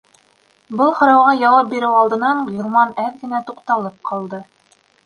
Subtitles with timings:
[0.79, 4.47] Был һорауға яуап биреү алдынан Ғилман әҙ генә туҡталып ҡалды.